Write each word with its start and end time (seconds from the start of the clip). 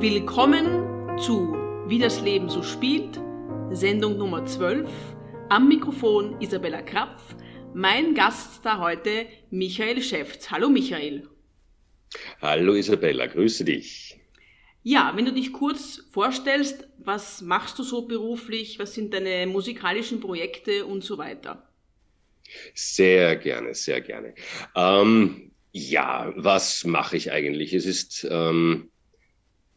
Willkommen 0.00 1.18
zu 1.18 1.52
Wie 1.86 1.98
das 1.98 2.22
Leben 2.22 2.48
so 2.48 2.62
spielt, 2.62 3.20
Sendung 3.70 4.16
Nummer 4.16 4.46
12. 4.46 4.88
Am 5.50 5.68
Mikrofon 5.68 6.40
Isabella 6.40 6.80
Krapf. 6.80 7.36
Mein 7.74 8.14
Gast 8.14 8.64
da 8.64 8.78
heute 8.78 9.26
Michael 9.50 10.00
Schäfts. 10.00 10.50
Hallo 10.50 10.70
Michael. 10.70 11.28
Hallo 12.40 12.72
Isabella, 12.72 13.26
grüße 13.26 13.66
dich. 13.66 14.18
Ja, 14.82 15.12
wenn 15.16 15.26
du 15.26 15.34
dich 15.34 15.52
kurz 15.52 16.02
vorstellst, 16.10 16.88
was 16.96 17.42
machst 17.42 17.78
du 17.78 17.82
so 17.82 18.06
beruflich, 18.06 18.78
was 18.78 18.94
sind 18.94 19.12
deine 19.12 19.46
musikalischen 19.46 20.20
Projekte 20.20 20.86
und 20.86 21.04
so 21.04 21.18
weiter? 21.18 21.68
Sehr 22.72 23.36
gerne, 23.36 23.74
sehr 23.74 24.00
gerne. 24.00 24.34
Ähm, 24.74 25.50
ja, 25.72 26.32
was 26.36 26.86
mache 26.86 27.18
ich 27.18 27.30
eigentlich? 27.32 27.74
Es 27.74 27.84
ist, 27.84 28.26
ähm, 28.30 28.90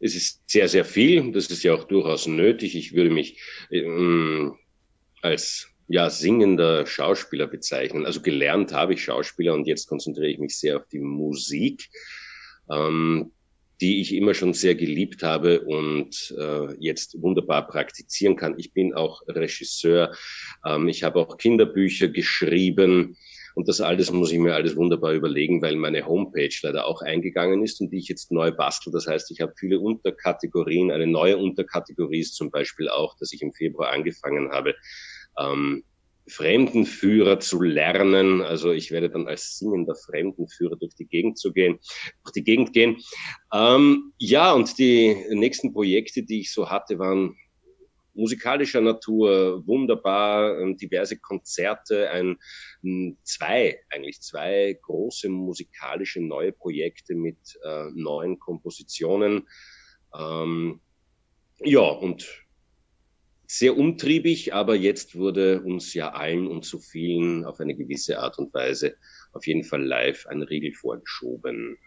es 0.04 0.16
ist 0.16 0.42
sehr, 0.48 0.68
sehr 0.68 0.84
viel. 0.84 1.32
Das 1.32 1.48
ist 1.48 1.64
ja 1.64 1.73
auch 1.73 1.86
durchaus 1.86 2.27
nötig. 2.27 2.76
Ich 2.76 2.94
würde 2.94 3.09
mich 3.09 3.40
ähm, 3.72 4.55
als 5.22 5.70
ja, 5.88 6.10
singender 6.10 6.86
Schauspieler 6.86 7.48
bezeichnen. 7.48 8.05
Also 8.05 8.22
gelernt 8.22 8.74
habe 8.74 8.94
ich 8.94 9.04
Schauspieler 9.04 9.54
und 9.54 9.66
jetzt 9.66 9.88
konzentriere 9.88 10.27
ich 10.27 10.40
mich 10.40 10.58
sehr 10.58 10.77
auf 10.77 10.88
die 10.90 11.00
Musik, 11.00 11.90
ähm, 12.70 13.32
die 13.80 14.02
ich 14.02 14.13
immer 14.13 14.34
schon 14.34 14.54
sehr 14.54 14.76
geliebt 14.76 15.24
habe 15.24 15.62
und 15.62 16.35
äh, 16.38 16.74
jetzt 16.80 17.22
wunderbar 17.22 17.66
praktizieren 17.68 18.35
kann. 18.35 18.60
Ich 18.60 18.74
bin 18.74 18.94
auch 18.94 19.22
Regisseur. 19.27 20.13
Ähm, 20.66 20.90
ich 20.90 21.04
habe 21.04 21.20
auch 21.20 21.38
Kinderbücher 21.38 22.10
geschrieben. 22.10 23.16
Und 23.55 23.67
das 23.67 23.81
alles 23.81 24.12
muss 24.12 24.31
ich 24.31 24.39
mir 24.39 24.55
alles 24.55 24.75
wunderbar 24.75 25.13
überlegen, 25.13 25.62
weil 25.62 25.75
meine 25.75 26.05
Homepage 26.05 26.53
leider 26.62 26.85
auch 26.85 27.02
eingegangen 27.02 27.63
ist 27.63 27.81
und 27.81 27.91
die 27.91 27.98
ich 27.98 28.07
jetzt 28.07 28.31
neu 28.31 28.52
bastel. 28.52 28.91
Das 28.91 29.07
heißt, 29.07 29.31
ich 29.31 29.41
habe 29.41 29.53
viele 29.57 29.79
Unterkategorien. 29.79 30.91
Eine 30.91 31.07
neue 31.07 31.38
Unterkategorie 31.38 32.20
ist 32.20 32.35
zum 32.35 32.52
Beispiel 32.52 32.90
auch, 32.90 33.15
dass 33.18 33.34
ich 33.34 33.41
im 33.41 33.54
Februar 33.54 33.91
angefangen 33.91 34.51
habe, 34.51 34.76
ähm, 35.40 35.84
Fremdenführer 36.27 37.40
zu 37.40 37.62
lernen. 37.62 38.41
Also 38.41 38.71
ich 38.71 38.91
werde 38.91 39.10
dann 39.10 39.27
als 39.27 39.57
singender 39.57 39.95
Fremdenführer 39.95 40.77
durch 40.77 40.95
die 40.95 41.05
Gegend 41.05 41.38
zu 41.38 41.51
gehen, 41.51 41.79
durch 42.23 42.34
die 42.34 42.43
Gegend 42.43 42.73
gehen. 42.73 42.98
Ähm, 43.54 44.13
ja, 44.17 44.54
und 44.54 44.77
die 44.77 45.15
nächsten 45.32 45.73
Projekte, 45.73 46.23
die 46.23 46.41
ich 46.41 46.54
so 46.54 46.70
hatte, 46.70 46.98
waren 46.98 47.35
musikalischer 48.14 48.82
Natur, 48.82 49.66
wunderbar, 49.66 50.60
ähm, 50.60 50.78
diverse 50.78 51.20
Konzerte, 51.20 52.10
ein, 52.12 52.38
zwei, 53.24 53.80
eigentlich 53.90 54.22
zwei 54.22 54.78
große 54.82 55.30
musikalische 55.30 56.22
neue 56.22 56.52
Projekte 56.52 57.16
mit 57.16 57.38
äh, 57.64 57.86
neuen 57.94 58.40
Kompositionen. 58.40 59.48
Ähm, 60.18 60.82
ja, 61.60 61.82
und 61.82 62.44
sehr 63.48 63.78
umtriebig, 63.78 64.53
aber 64.53 64.75
jetzt 64.75 65.16
wurde 65.16 65.62
uns 65.62 65.94
ja 65.94 66.14
allen 66.14 66.47
und 66.47 66.66
zu 66.66 66.80
vielen 66.80 67.46
auf 67.46 67.59
eine 67.59 67.75
gewisse 67.75 68.19
Art 68.19 68.40
und 68.40 68.53
Weise 68.53 68.96
auf 69.34 69.46
jeden 69.46 69.64
Fall 69.64 69.84
live 69.84 70.25
ein 70.28 70.41
Riegel 70.41 70.74
vorgeschoben. 70.74 71.78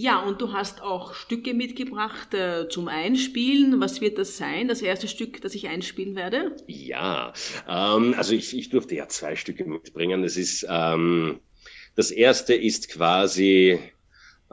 Ja, 0.00 0.20
und 0.20 0.40
du 0.40 0.52
hast 0.52 0.80
auch 0.80 1.12
Stücke 1.12 1.54
mitgebracht 1.54 2.32
äh, 2.32 2.68
zum 2.68 2.86
Einspielen. 2.86 3.80
Was 3.80 4.00
wird 4.00 4.16
das 4.16 4.36
sein, 4.36 4.68
das 4.68 4.80
erste 4.80 5.08
Stück, 5.08 5.40
das 5.40 5.56
ich 5.56 5.66
einspielen 5.66 6.14
werde? 6.14 6.54
Ja, 6.68 7.32
ähm, 7.68 8.14
also 8.16 8.32
ich, 8.32 8.56
ich 8.56 8.70
durfte 8.70 8.94
ja 8.94 9.08
zwei 9.08 9.34
Stücke 9.34 9.64
mitbringen. 9.64 10.22
Das 10.22 10.36
ist 10.36 10.64
ähm, 10.70 11.40
das 11.96 12.12
erste 12.12 12.54
ist 12.54 12.90
quasi 12.90 13.80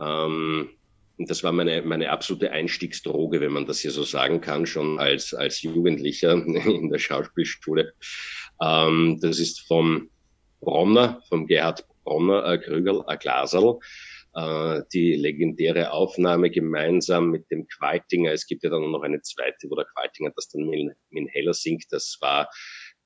ähm, 0.02 0.72
das 1.20 1.44
war 1.44 1.52
meine, 1.52 1.84
meine 1.84 2.10
absolute 2.10 2.50
Einstiegsdroge, 2.50 3.40
wenn 3.40 3.52
man 3.52 3.68
das 3.68 3.82
hier 3.82 3.92
so 3.92 4.02
sagen 4.02 4.42
kann, 4.42 4.66
schon 4.66 4.98
als, 4.98 5.36
als 5.36 5.62
Jugendlicher 5.62 6.32
in 6.66 6.90
der 6.90 6.98
Schauspielschule. 6.98 7.94
Ähm, 8.64 9.20
das 9.22 9.38
ist 9.38 9.62
vom 9.68 10.10
Bronner, 10.60 11.22
vom 11.30 11.46
Gerhard 11.46 11.86
Bronner, 12.04 12.52
äh, 12.52 12.58
Krügerl, 12.58 13.04
ein 13.06 13.20
Glaserl 13.20 13.78
äh, 14.36 14.82
die 14.94 15.16
legendäre 15.16 15.92
Aufnahme 15.92 16.52
gemeinsam 16.52 17.32
mit 17.32 17.50
dem 17.52 17.68
Qualtinger. 17.68 18.32
Es 18.32 18.46
gibt 18.46 18.64
ja 18.64 18.70
dann 18.70 18.92
noch 18.92 19.02
eine 19.02 19.22
zweite, 19.22 19.70
wo 19.70 19.76
der 19.76 19.86
Qualtinger 19.94 20.32
das 20.36 20.50
dann 20.50 20.68
mit, 20.68 20.96
mit 21.10 21.30
Heller 21.34 21.54
singt. 21.54 21.86
Das 21.90 22.18
war 22.22 22.50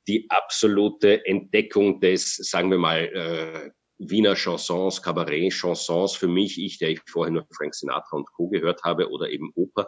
die 0.07 0.25
absolute 0.29 1.25
Entdeckung 1.25 2.01
des, 2.01 2.35
sagen 2.35 2.72
wir 2.72 2.79
mal, 2.79 3.06
äh, 3.06 3.69
Wiener 4.00 4.35
Chansons, 4.35 5.01
Kabarett-Chansons 5.01 6.16
für 6.16 6.29
mich, 6.29 6.57
ich, 6.57 6.79
der 6.79 6.90
ich 6.91 7.01
vorher 7.07 7.34
nur 7.34 7.46
Frank 7.56 7.75
Sinatra 7.75 8.16
und 8.16 8.31
Co. 8.31 8.47
gehört 8.47 8.81
habe 8.84 9.09
oder 9.09 9.29
eben 9.29 9.51
Oper. 9.56 9.88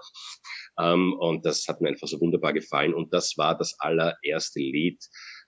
Ähm, 0.78 1.13
und 1.13 1.46
das 1.46 1.66
hat 1.68 1.79
mir 1.79 1.90
einfach 1.90 2.09
so 2.09 2.19
wunderbar 2.19 2.52
gefallen. 2.52 2.94
Und 2.94 3.13
das 3.13 3.38
war 3.38 3.58
das 3.58 3.73
allererste 3.79 4.59
Lied, 4.59 5.02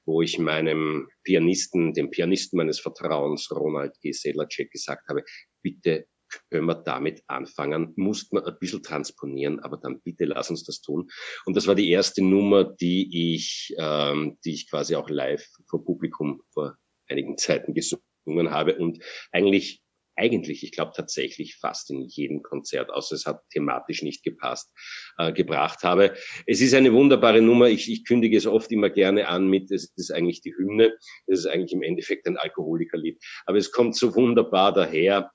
wo 0.06 0.22
ich 0.22 0.40
meinem 0.40 1.10
Pianisten, 1.24 1.94
dem 1.94 2.10
Pianisten 2.10 2.58
meines 2.58 2.80
Vertrauens, 2.80 3.52
Ronald 3.52 4.00
G. 4.02 4.14
Sedlacek, 4.14 4.72
gesagt 4.72 5.08
habe, 5.10 5.24
bitte 5.64 6.06
können 6.50 6.66
wir 6.66 6.76
damit 6.76 7.24
anfangen, 7.28 7.94
mussten 7.96 8.38
wir 8.38 8.48
ein 8.48 8.58
bisschen 8.60 8.82
transponieren, 8.82 9.60
aber 9.60 9.78
dann 9.78 10.02
bitte 10.02 10.26
lass 10.26 10.50
uns 10.50 10.64
das 10.64 10.82
tun. 10.82 11.10
Und 11.46 11.56
das 11.56 11.68
war 11.68 11.76
die 11.76 11.90
erste 11.90 12.24
Nummer, 12.24 12.64
die 12.64 13.36
ich, 13.36 13.76
ähm, 13.78 14.38
die 14.44 14.54
ich 14.54 14.70
quasi 14.70 14.96
auch 14.96 15.10
live 15.10 15.46
vor 15.70 15.84
Publikum 15.86 16.42
vor 16.52 16.76
einigen 17.08 17.38
Zeiten 17.38 17.74
gesungen 17.74 18.52
habe 18.52 18.78
und 18.78 19.04
eigentlich 19.32 19.83
eigentlich, 20.16 20.64
ich 20.64 20.72
glaube 20.72 20.92
tatsächlich 20.96 21.56
fast 21.56 21.90
in 21.90 22.02
jedem 22.02 22.42
Konzert, 22.44 22.90
außer 22.90 23.16
es 23.16 23.26
hat 23.26 23.42
thematisch 23.52 24.04
nicht 24.04 24.24
gepasst, 24.24 24.72
äh, 25.18 25.32
gebracht 25.32 25.84
habe. 25.84 26.14
Es 26.46 26.62
ist 26.62 26.74
eine 26.74 26.94
wunderbare 26.94 27.42
Nummer. 27.42 27.68
Ich, 27.68 27.92
ich 27.92 28.06
kündige 28.06 28.38
es 28.38 28.48
oft 28.48 28.72
immer 28.72 28.90
gerne 28.90 29.28
an 29.28 29.48
mit, 29.48 29.72
es 29.72 29.92
ist 29.96 30.12
eigentlich 30.12 30.42
die 30.42 30.56
Hymne. 30.56 30.94
Es 31.28 31.40
ist 31.40 31.48
eigentlich 31.48 31.74
im 31.74 31.84
Endeffekt 31.84 32.28
ein 32.28 32.38
Alkoholikerlied. 32.38 33.22
Aber 33.46 33.58
es 33.58 33.72
kommt 33.72 33.96
so 33.96 34.16
wunderbar 34.16 34.74
daher, 34.74 35.32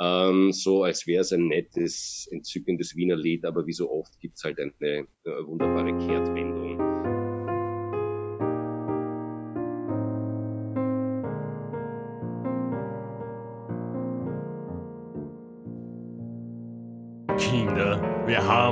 ähm, 0.00 0.52
so 0.52 0.84
als 0.84 1.06
wäre 1.06 1.22
es 1.22 1.32
ein 1.32 1.48
nettes, 1.48 2.28
entzückendes 2.30 2.94
Wiener 2.96 3.16
Lied. 3.16 3.44
Aber 3.44 3.66
wie 3.66 3.72
so 3.72 3.90
oft 3.90 4.18
gibt 4.20 4.36
es 4.36 4.44
halt 4.44 4.58
eine, 4.58 4.72
eine 4.80 5.06
wunderbare 5.46 5.96
Kehrtwendung. 6.06 6.57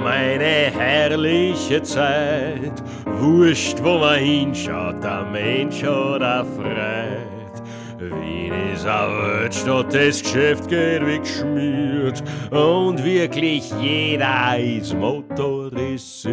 Wir 0.07 0.13
haben 0.13 0.41
eine 0.41 0.71
herrliche 0.71 1.83
Zeit. 1.83 2.83
Wurscht, 3.19 3.83
wo 3.83 3.99
man 3.99 4.19
hinschaut, 4.19 5.03
der 5.03 5.25
Mensch 5.33 5.83
oder 5.83 6.45
Freit. 6.45 7.63
Wien 7.99 8.53
ist 8.73 8.87
eine 8.87 9.41
Weltstadt, 9.41 9.93
das 9.93 10.23
Geschäft 10.23 10.69
geht 10.69 11.05
wie 11.07 11.19
geschmiert 11.19 12.23
und 12.51 13.03
wirklich 13.03 13.73
jeder 13.81 14.59
ist 14.59 14.95
motorisiert. 14.95 16.31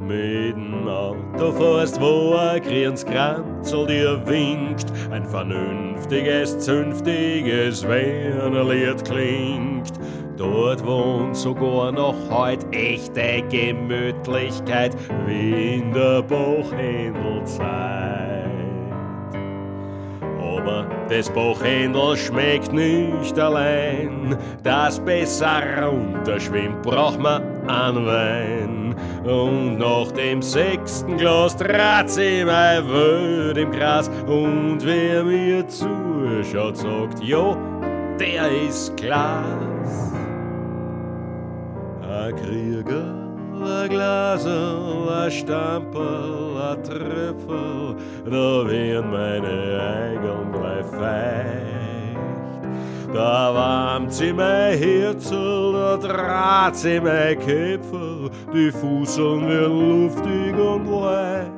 Mit 0.00 0.56
dem 0.56 0.88
Auto 0.88 1.52
fährst, 1.52 2.00
wo 2.00 2.34
ein 2.34 2.62
Grenzkranzel 2.62 3.86
dir 3.86 4.20
winkt, 4.26 4.86
ein 5.10 5.24
vernünftiges, 5.26 6.58
zünftiges 6.58 7.86
Wernerlied 7.86 9.04
klingt. 9.04 9.92
Dort 10.38 10.86
wohnt 10.86 11.36
sogar 11.36 11.90
noch 11.90 12.14
heut 12.30 12.64
echte 12.72 13.42
Gemütlichkeit 13.50 14.96
wie 15.26 15.74
in 15.78 15.92
der 15.92 16.22
Buchhändelzeit. 16.22 17.58
Aber 20.40 20.86
das 21.08 21.28
Buchhändel 21.28 22.16
schmeckt 22.16 22.72
nicht 22.72 23.36
allein, 23.36 24.36
das 24.62 25.00
besser 25.00 25.82
runterschwimmt, 25.82 26.82
braucht 26.82 27.18
man 27.18 27.42
an 27.68 28.06
Wein. 28.06 28.94
Und 29.24 29.78
nach 29.78 30.12
dem 30.12 30.40
sechsten 30.40 31.16
Glas 31.16 31.56
trat 31.56 32.08
sie 32.08 32.44
mein 32.44 32.88
Wöd 32.88 33.56
im 33.58 33.72
Gras 33.72 34.08
und 34.28 34.78
wer 34.84 35.24
mir 35.24 35.66
zuschaut, 35.66 36.76
sagt, 36.76 37.24
ja, 37.24 37.56
der 38.20 38.48
ist 38.68 38.96
Glas 38.96 39.67
ein 42.28 42.36
Krieger, 42.36 43.04
ein 43.54 43.88
Glaser, 43.88 45.24
ein 45.24 45.30
Stamperl, 45.30 46.60
ein 46.60 46.84
Trüffel, 46.84 47.96
da 48.24 48.68
werden 48.68 49.10
meine 49.10 49.80
Eigeln 49.80 50.52
gleich 50.52 50.86
feucht. 50.86 51.78
Da 53.14 53.54
wärmt 53.54 54.12
sie 54.12 54.32
mein 54.32 54.76
Herzl, 54.78 55.72
da 55.72 55.96
draht 55.96 56.76
sie 56.76 57.00
mein 57.00 57.38
Köpfel, 57.38 58.30
die 58.52 58.70
Fußeln 58.70 59.48
werden 59.48 60.02
luftig 60.02 60.54
und 60.54 60.86
leicht. 60.86 61.57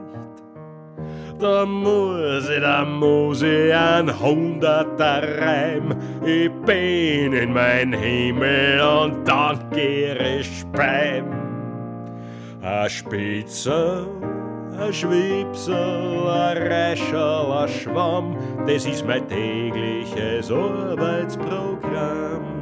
Da 1.39 1.67
muss 1.67 2.49
ich, 2.49 2.61
da 2.61 2.85
muss 2.85 3.43
ich 3.43 3.75
ein 3.75 4.21
hunderter 4.21 5.23
Reim. 5.41 5.97
Ich 6.25 6.51
bin 6.67 7.33
in 7.33 7.53
mein 7.53 7.93
Himmel 7.93 8.81
und 8.81 9.29
dann 9.29 9.59
geh 9.71 10.39
ich 10.39 10.65
beim. 10.73 11.27
A 12.63 12.89
Spitze, 12.89 14.07
a 14.79 14.93
Schwipsel, 14.93 16.27
a 16.27 16.53
Räscherl, 16.53 17.53
a 17.53 17.67
Schwamm, 17.67 18.37
das 18.67 18.85
ist 18.85 19.07
mein 19.07 19.27
tägliches 19.29 20.51
Arbeitsprogramm. 20.51 22.60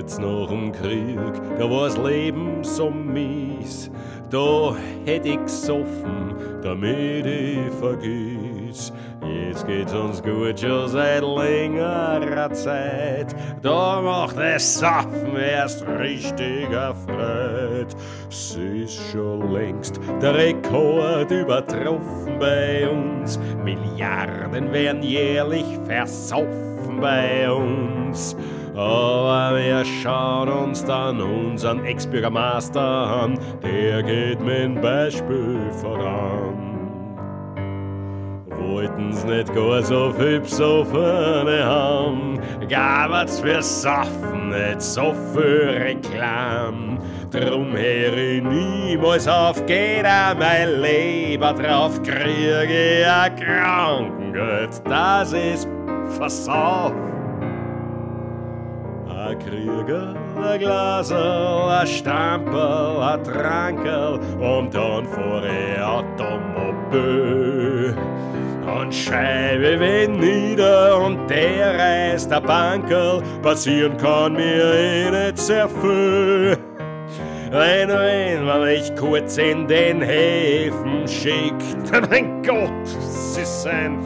Kurz 0.00 0.18
nach 0.18 0.48
dem 0.48 0.72
Krieg, 0.72 1.18
da 1.58 1.70
war's 1.70 1.98
Leben 1.98 2.64
so 2.64 2.88
mies, 2.88 3.90
da 4.30 4.74
hätt 5.04 5.26
ich 5.26 5.38
gesoffen, 5.42 6.34
damit 6.62 7.26
ich 7.26 7.70
vergiss. 7.78 8.94
Jetzt 9.22 9.66
geht's 9.66 9.92
uns 9.92 10.22
gut 10.22 10.58
schon 10.58 10.88
seit 10.88 11.22
längerer 11.22 12.50
Zeit. 12.50 13.36
Da 13.60 14.00
macht 14.00 14.38
es 14.38 14.78
Saffen 14.78 15.36
erst 15.36 15.86
richtiger 15.86 16.94
Freude. 16.94 17.88
Es 18.30 18.56
ist 18.56 18.98
schon 19.12 19.52
längst 19.52 20.00
der 20.22 20.34
Rekord 20.34 21.30
übertroffen 21.30 22.38
bei 22.38 22.88
uns. 22.88 23.38
Milliarden 23.62 24.72
werden 24.72 25.02
jährlich 25.02 25.66
versoffen 25.84 27.00
bei 27.02 27.52
uns. 27.52 28.34
Aber 28.74 29.56
wir 29.56 29.84
schauen 29.84 30.48
uns 30.48 30.84
dann 30.84 31.20
unseren 31.20 31.84
Ex-Bürgermeister 31.84 32.80
an, 32.80 33.38
der 33.62 34.02
geht 34.02 34.40
mit 34.40 34.80
Beispiel 34.80 35.58
voran. 35.80 36.70
Wollten's 38.46 39.24
nicht 39.24 39.52
gar 39.54 39.82
so 39.82 40.12
viel 40.12 40.40
Psoffene 40.40 41.64
haben, 41.64 42.38
gab's 42.68 43.40
für 43.40 43.60
Saffen 43.60 44.50
nicht 44.50 44.80
so 44.80 45.14
viel 45.34 45.70
Reklam. 45.70 46.98
Drum 47.30 47.72
hör 47.72 48.16
ich 48.16 48.42
niemals 48.42 49.26
auf, 49.26 49.64
geht 49.66 50.04
auch 50.04 50.36
mein 50.38 50.80
Leber 50.80 51.52
drauf, 51.52 52.00
kriege 52.02 53.00
ich 53.00 53.06
ein 53.06 53.36
Krankengeld, 53.36 54.82
das 54.84 55.32
ist 55.32 55.68
versaufen. 56.16 57.09
Ein 59.30 59.38
Krieger, 59.38 60.14
ein 60.42 60.58
Glaser, 60.58 61.80
ein 61.80 61.86
Stamperl, 61.86 63.00
ein 63.00 63.22
Trankerl 63.22 64.18
und 64.40 64.74
dann 64.74 65.06
vor 65.06 65.42
ich 65.44 65.80
Automobil. 65.80 67.14
Und 68.66 68.92
Scheibe 68.92 69.78
wenn 69.78 70.18
nieder 70.18 71.00
und 71.00 71.30
der 71.30 71.78
reißt 71.78 72.28
der 72.28 72.40
Bankerl, 72.40 73.22
passieren 73.40 73.96
kann 73.98 74.32
mir 74.32 74.74
eh 74.74 75.08
nicht 75.12 75.38
sehr 75.38 75.68
viel. 75.68 76.58
Wenn, 77.52 77.88
wenn 77.88 78.44
man 78.44 78.62
mich 78.62 78.92
kurz 78.96 79.38
in 79.38 79.68
den 79.68 80.02
Häfen 80.02 81.06
schickt, 81.06 81.92
mein 82.10 82.42
Gott, 82.42 82.82
es 82.82 83.38
ist 83.38 83.64
ein 83.68 84.00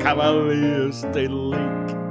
Kavaliersdelikt. 0.00 2.03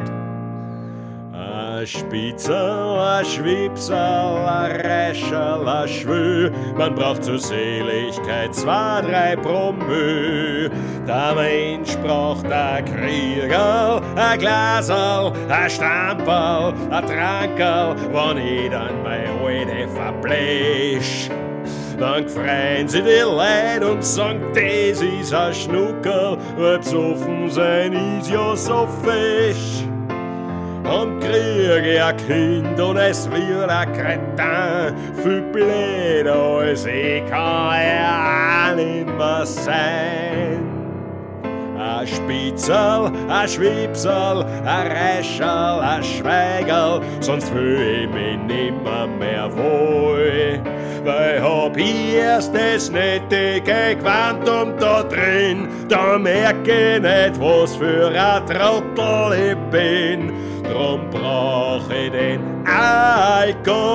Ein 1.83 1.87
Spitzel, 1.87 2.97
ein 2.97 3.25
Schwipsel, 3.25 3.93
ein 3.93 4.71
Räscherl, 4.71 5.67
ein 5.67 5.85
Schwö, 5.89 6.49
man 6.77 6.95
braucht 6.95 7.25
zur 7.25 7.37
Seligkeit 7.37 8.55
zwei, 8.55 9.01
drei 9.01 9.35
Promö. 9.35 10.69
Der 11.05 11.35
Mensch 11.35 11.97
braucht 11.97 12.49
ein 12.49 12.85
Krieger, 12.85 14.01
ein 14.15 14.39
Glaserl, 14.39 15.33
ein 15.49 15.69
Stamperl, 15.69 16.73
ein 16.89 17.05
Trankerl, 17.05 17.97
wenn 18.13 18.37
ich 18.37 18.69
dann 18.69 19.03
mein 19.03 19.27
Alte 19.43 19.89
verblesch. 19.89 21.29
Dann 21.99 22.29
freuen 22.29 22.87
sie 22.87 23.01
die 23.01 23.23
Leute 23.23 23.91
und 23.91 24.05
sagen, 24.05 24.39
das 24.53 25.01
ist 25.01 25.33
ein 25.33 25.53
Schnuckerl, 25.53 26.37
weil 26.55 26.77
besoffen 26.77 27.49
sein 27.49 28.19
ist 28.21 28.29
ja 28.29 28.55
so 28.55 28.87
fisch. 29.03 29.83
Und 30.83 31.21
kriege 31.21 32.05
ein 32.05 32.17
Kind 32.17 32.79
und 32.79 32.97
es 32.97 33.29
wird 33.31 33.69
ein 33.69 33.93
Kretin, 33.93 34.95
viel 35.23 35.41
blöder 35.41 36.57
als 36.59 36.85
ich 36.85 37.25
kann 37.29 37.79
er 37.79 38.71
auch 38.71 38.75
nimmer 38.75 39.45
sein. 39.45 40.59
Ein 41.77 42.05
Spitzel, 42.05 43.11
ein 43.29 43.47
Schwipsel, 43.47 44.45
ein 44.65 44.91
Räscherl, 44.91 45.79
ein 45.79 46.03
Schweigerl, 46.03 47.01
sonst 47.21 47.49
fühl 47.49 48.03
ich 48.03 48.09
mich 48.09 48.37
nimmer 48.45 49.07
mehr 49.07 49.49
wohl. 49.55 50.59
Weil 51.05 51.41
hab 51.41 51.77
ich 51.77 52.13
erst 52.13 52.53
das 52.53 52.89
nötige 52.89 53.97
Quantum 54.01 54.73
da 54.79 55.03
drin, 55.03 55.67
da 55.89 56.17
merk 56.17 56.65
ich 56.65 57.01
nicht, 57.01 57.39
was 57.39 57.75
für 57.75 58.07
ein 58.07 58.45
Trottel 58.45 59.51
ich 59.51 59.57
bin. 59.69 60.32
Drum 60.73 61.07
brauch 61.11 61.87
ich 61.91 62.09
den 62.09 62.65
Alkohol. 62.65 63.87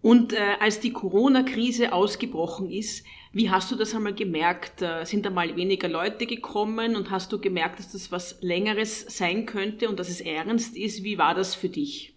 Und 0.00 0.32
äh, 0.32 0.36
als 0.60 0.78
die 0.78 0.92
Corona-Krise 0.92 1.92
ausgebrochen 1.92 2.70
ist, 2.70 3.04
wie 3.32 3.50
hast 3.50 3.72
du 3.72 3.74
das 3.74 3.96
einmal 3.96 4.14
gemerkt? 4.14 4.80
Äh, 4.80 5.04
sind 5.06 5.26
da 5.26 5.30
mal 5.30 5.56
weniger 5.56 5.88
Leute 5.88 6.26
gekommen 6.26 6.94
und 6.94 7.10
hast 7.10 7.32
du 7.32 7.40
gemerkt, 7.40 7.80
dass 7.80 7.90
das 7.90 8.12
was 8.12 8.40
Längeres 8.42 9.00
sein 9.00 9.44
könnte 9.44 9.88
und 9.88 9.98
dass 9.98 10.08
es 10.08 10.20
ernst 10.20 10.76
ist? 10.76 11.02
Wie 11.02 11.18
war 11.18 11.34
das 11.34 11.56
für 11.56 11.68
dich? 11.68 12.14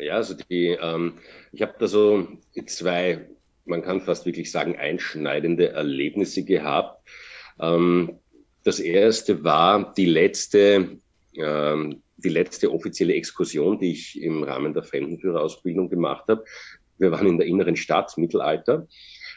Ja, 0.00 0.16
also 0.16 0.34
die, 0.34 0.70
ähm, 0.70 1.18
ich 1.52 1.62
habe 1.62 1.74
da 1.78 1.86
so 1.86 2.26
zwei, 2.66 3.28
man 3.64 3.82
kann 3.82 4.00
fast 4.00 4.26
wirklich 4.26 4.50
sagen, 4.50 4.74
einschneidende 4.76 5.68
Erlebnisse 5.68 6.44
gehabt. 6.44 7.08
Ähm, 7.60 8.18
das 8.64 8.80
erste 8.80 9.42
war 9.42 9.92
die 9.94 10.06
letzte, 10.06 10.98
ähm, 11.34 12.02
die 12.16 12.28
letzte 12.28 12.70
offizielle 12.70 13.14
Exkursion, 13.14 13.78
die 13.78 13.92
ich 13.92 14.20
im 14.20 14.42
Rahmen 14.42 14.74
der 14.74 14.82
Fremdenführerausbildung 14.82 15.88
gemacht 15.88 16.24
habe. 16.28 16.44
Wir 16.98 17.10
waren 17.10 17.26
in 17.26 17.38
der 17.38 17.46
inneren 17.46 17.76
Stadt, 17.76 18.16
Mittelalter, 18.18 18.86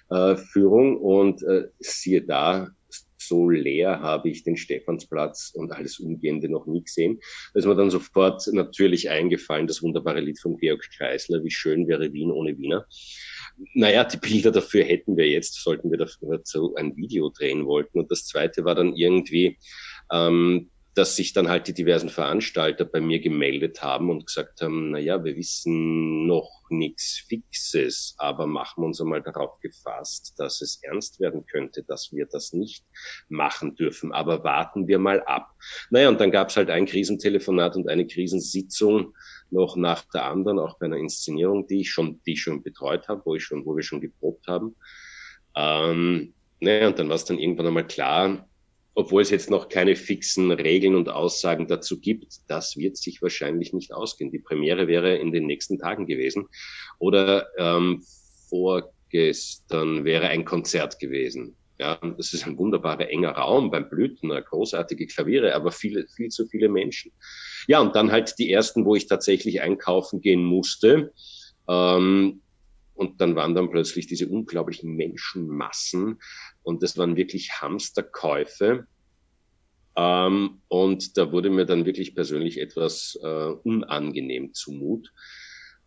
äh, 0.10 0.36
Führung 0.36 0.98
und 0.98 1.42
äh, 1.44 1.70
siehe 1.80 2.22
da, 2.22 2.70
so 3.18 3.50
leer 3.50 4.02
habe 4.02 4.30
ich 4.30 4.44
den 4.44 4.58
Stephansplatz 4.58 5.52
und 5.56 5.72
alles 5.72 6.00
Umgehende 6.00 6.50
noch 6.50 6.66
nie 6.66 6.84
gesehen. 6.84 7.20
Da 7.54 7.60
ist 7.60 7.66
mir 7.66 7.76
dann 7.76 7.90
sofort 7.90 8.46
natürlich 8.52 9.10
eingefallen, 9.10 9.68
das 9.68 9.82
wunderbare 9.82 10.20
Lied 10.20 10.40
von 10.40 10.58
Georg 10.58 10.86
Kreisler, 10.98 11.44
wie 11.44 11.52
schön 11.52 11.88
wäre 11.88 12.12
Wien 12.12 12.32
ohne 12.32 12.58
Wiener. 12.58 12.86
Naja, 13.74 14.04
die 14.04 14.18
Bilder 14.18 14.52
dafür 14.52 14.84
hätten 14.84 15.18
wir 15.18 15.28
jetzt, 15.28 15.62
sollten 15.62 15.92
wir 15.92 15.98
dazu 15.98 16.76
ein 16.76 16.96
Video 16.96 17.30
drehen 17.30 17.66
wollten. 17.66 18.00
Und 18.00 18.12
das 18.12 18.26
zweite 18.26 18.66
war 18.66 18.76
dann 18.76 18.96
irgendwie, 18.96 19.58
ähm, 20.12 20.70
dass 20.96 21.16
sich 21.16 21.34
dann 21.34 21.50
halt 21.50 21.68
die 21.68 21.74
diversen 21.74 22.10
Veranstalter 22.10 22.86
bei 22.86 23.02
mir 23.02 23.20
gemeldet 23.20 23.82
haben 23.82 24.10
und 24.12 24.28
gesagt 24.28 24.62
haben, 24.62 24.92
na 24.92 25.00
ja, 25.00 25.24
wir 25.24 25.36
wissen 25.36 26.28
noch 26.28 26.62
nichts 26.70 27.24
Fixes, 27.28 28.16
aber 28.18 28.46
machen 28.46 28.84
wir 28.84 28.88
uns 28.88 29.02
einmal 29.02 29.22
darauf 29.22 29.60
gefasst, 29.60 30.36
dass 30.38 30.62
es 30.62 30.80
ernst 30.84 31.20
werden 31.20 31.46
könnte, 31.46 31.84
dass 31.84 32.12
wir 32.12 32.28
das 32.28 32.54
nicht 32.54 32.86
machen 33.28 33.76
dürfen. 33.76 34.12
Aber 34.12 34.44
warten 34.44 34.88
wir 34.88 35.00
mal 35.00 35.22
ab. 35.24 35.50
Naja, 35.90 36.10
und 36.10 36.22
dann 36.22 36.32
gab 36.32 36.50
es 36.50 36.58
halt 36.58 36.70
ein 36.70 36.86
Krisentelefonat 36.86 37.76
und 37.76 37.90
eine 37.90 38.06
Krisensitzung 38.06 39.16
noch 39.54 39.76
nach 39.76 40.04
der 40.14 40.26
anderen, 40.26 40.60
auch 40.60 40.78
bei 40.80 40.88
einer 40.88 40.98
Inszenierung, 40.98 41.68
die 41.68 41.82
ich 41.82 41.92
schon, 41.92 42.22
die 42.26 42.34
ich 42.34 42.42
schon 42.42 42.64
betreut 42.64 43.08
habe, 43.08 43.22
wo 43.26 43.36
ich 43.36 43.44
schon, 43.44 43.66
wo 43.66 43.76
wir 43.76 43.84
schon 43.84 44.02
geprobt 44.02 44.48
haben. 44.48 44.76
Ähm, 45.56 46.34
naja, 46.60 46.88
und 46.88 47.00
dann 47.00 47.10
war 47.10 47.16
es 47.16 47.26
dann 47.26 47.40
irgendwann 47.40 47.68
einmal 47.68 47.88
klar, 47.88 48.48
obwohl 48.96 49.22
es 49.22 49.32
jetzt 49.32 49.50
noch 49.50 49.70
keine 49.70 49.96
fixen 49.96 50.52
Regeln 50.52 50.96
und 50.96 51.10
Aussagen 51.10 51.68
dazu 51.68 52.00
gibt, 52.00 52.42
das 52.48 52.78
wird 52.78 52.96
sich 52.98 53.22
wahrscheinlich 53.22 53.74
nicht 53.74 53.94
ausgehen. 53.94 54.32
Die 54.32 54.40
Premiere 54.40 54.88
wäre 54.88 55.16
in 55.16 55.32
den 55.32 55.48
nächsten 55.48 55.80
Tagen 55.80 56.06
gewesen. 56.06 56.48
Oder 57.00 57.48
ähm, 57.58 58.04
vorgestern 58.50 60.06
wäre 60.06 60.28
ein 60.28 60.46
Konzert 60.46 61.00
gewesen. 61.00 61.56
Ja, 61.80 62.00
das 62.18 62.34
ist 62.34 62.46
ein 62.46 62.58
wunderbarer 62.58 63.10
enger 63.10 63.32
Raum 63.32 63.72
beim 63.72 63.90
Blüten, 63.90 64.30
großartige 64.30 65.08
Klaviere, 65.08 65.56
aber 65.56 65.72
viele, 65.72 66.08
viel 66.08 66.30
zu 66.30 66.46
viele 66.46 66.70
Menschen. 66.70 67.12
Ja, 67.68 67.80
und 67.80 67.96
dann 67.96 68.12
halt 68.12 68.36
die 68.40 68.52
ersten, 68.52 68.86
wo 68.86 68.96
ich 68.96 69.08
tatsächlich 69.08 69.62
einkaufen 69.62 70.22
gehen 70.22 70.44
musste. 70.44 71.14
Ähm, 71.68 72.42
und 72.96 73.22
dann 73.22 73.36
waren 73.36 73.56
dann 73.56 73.72
plötzlich 73.72 74.08
diese 74.08 74.28
unglaublichen 74.28 74.96
Menschenmassen 74.96 76.20
und 76.62 76.84
das 76.84 76.98
waren 76.98 77.16
wirklich 77.16 77.62
Hamsterkäufe. 77.62 78.86
Ähm, 79.96 80.62
und 80.68 81.18
da 81.18 81.32
wurde 81.32 81.50
mir 81.50 81.66
dann 81.66 81.86
wirklich 81.86 82.16
persönlich 82.16 82.60
etwas 82.60 83.18
äh, 83.22 83.28
unangenehm 83.64 84.54
zumut. 84.54 85.12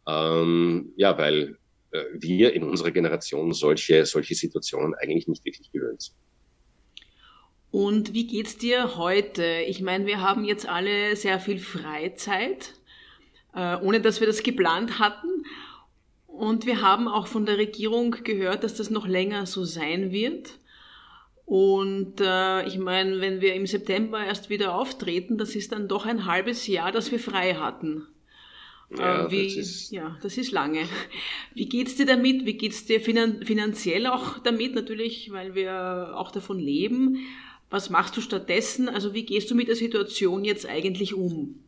Ähm, 0.06 0.92
ja, 0.96 1.16
weil 1.18 1.58
äh, 1.90 2.04
wir 2.12 2.52
in 2.52 2.62
unserer 2.62 2.92
Generation 2.92 3.52
solche, 3.52 4.06
solche 4.06 4.34
Situationen 4.34 4.94
eigentlich 4.94 5.26
nicht 5.26 5.44
wirklich 5.44 5.70
gewöhnt 5.72 6.02
sind. 6.02 6.16
Und 7.76 8.14
wie 8.14 8.26
geht's 8.26 8.56
dir 8.56 8.96
heute? 8.96 9.44
Ich 9.68 9.82
meine, 9.82 10.06
wir 10.06 10.22
haben 10.22 10.46
jetzt 10.46 10.66
alle 10.66 11.14
sehr 11.14 11.38
viel 11.38 11.58
Freizeit, 11.58 12.72
äh, 13.54 13.76
ohne 13.82 14.00
dass 14.00 14.18
wir 14.18 14.26
das 14.26 14.42
geplant 14.42 14.98
hatten. 14.98 15.28
Und 16.26 16.64
wir 16.64 16.80
haben 16.80 17.06
auch 17.06 17.26
von 17.26 17.44
der 17.44 17.58
Regierung 17.58 18.12
gehört, 18.24 18.64
dass 18.64 18.76
das 18.76 18.88
noch 18.88 19.06
länger 19.06 19.44
so 19.44 19.64
sein 19.64 20.10
wird. 20.10 20.52
Und 21.44 22.18
äh, 22.22 22.66
ich 22.66 22.78
meine, 22.78 23.20
wenn 23.20 23.42
wir 23.42 23.52
im 23.52 23.66
September 23.66 24.24
erst 24.24 24.48
wieder 24.48 24.74
auftreten, 24.74 25.36
das 25.36 25.54
ist 25.54 25.72
dann 25.72 25.86
doch 25.86 26.06
ein 26.06 26.24
halbes 26.24 26.66
Jahr, 26.66 26.92
dass 26.92 27.12
wir 27.12 27.20
frei 27.20 27.56
hatten. 27.56 28.06
Ja, 28.96 29.26
äh, 29.26 29.30
wie, 29.30 29.48
das 29.48 29.56
ist 29.56 29.90
ja, 29.90 30.16
das 30.22 30.38
ist 30.38 30.50
lange. 30.50 30.88
Wie 31.52 31.68
geht's 31.68 31.96
dir 31.96 32.06
damit? 32.06 32.46
Wie 32.46 32.54
geht's 32.54 32.86
dir 32.86 33.02
finan 33.02 33.44
finanziell 33.44 34.06
auch 34.06 34.38
damit? 34.38 34.74
Natürlich, 34.74 35.30
weil 35.30 35.54
wir 35.54 36.14
auch 36.14 36.30
davon 36.30 36.58
leben. 36.58 37.18
Was 37.70 37.90
machst 37.90 38.16
du 38.16 38.20
stattdessen? 38.20 38.88
Also 38.88 39.12
wie 39.14 39.24
gehst 39.24 39.50
du 39.50 39.54
mit 39.54 39.68
der 39.68 39.76
Situation 39.76 40.44
jetzt 40.44 40.66
eigentlich 40.66 41.14
um? 41.14 41.62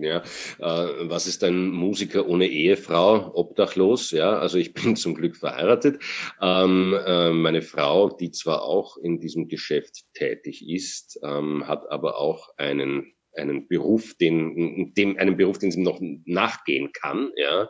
Ja, 0.00 0.22
äh, 0.58 1.08
was 1.08 1.26
ist 1.26 1.42
ein 1.42 1.70
Musiker 1.70 2.28
ohne 2.28 2.46
Ehefrau, 2.46 3.34
obdachlos? 3.34 4.12
Ja, 4.12 4.38
also 4.38 4.56
ich 4.56 4.72
bin 4.74 4.96
zum 4.96 5.14
Glück 5.14 5.36
verheiratet. 5.36 6.00
Ähm, 6.40 6.96
äh, 7.04 7.32
meine 7.32 7.62
Frau, 7.62 8.08
die 8.08 8.30
zwar 8.30 8.62
auch 8.62 8.96
in 8.96 9.18
diesem 9.18 9.48
Geschäft 9.48 10.04
tätig 10.14 10.66
ist, 10.68 11.18
ähm, 11.24 11.66
hat 11.66 11.90
aber 11.90 12.18
auch 12.18 12.48
einen 12.56 13.12
einen 13.36 13.68
Beruf, 13.68 14.14
den, 14.14 14.92
dem, 14.94 15.16
einen 15.16 15.36
Beruf, 15.36 15.58
den 15.58 15.70
sie 15.70 15.80
noch 15.80 16.00
nachgehen 16.24 16.90
kann, 16.92 17.30
ja. 17.36 17.68